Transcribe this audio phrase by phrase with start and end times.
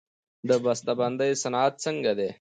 [0.49, 2.29] د بسته بندۍ صنعت څنګه دی؟